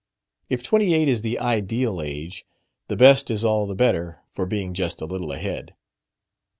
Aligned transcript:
If 0.49 0.63
twenty 0.63 0.95
eight 0.95 1.07
is 1.07 1.21
the 1.21 1.37
ideal 1.37 2.01
age, 2.01 2.43
the 2.87 2.95
best 2.95 3.29
is 3.29 3.45
all 3.45 3.67
the 3.67 3.75
better 3.75 4.23
for 4.31 4.47
being 4.47 4.73
just 4.73 4.99
a 4.99 5.05
little 5.05 5.31
ahead. 5.31 5.75